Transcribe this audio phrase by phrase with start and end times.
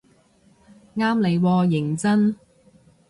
[0.97, 2.35] 啱你喎認真